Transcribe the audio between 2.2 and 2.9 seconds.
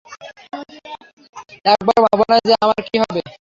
নাই যে আমার